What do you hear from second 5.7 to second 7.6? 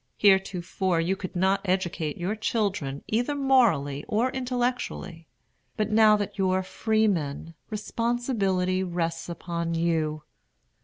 But now that you are freemen,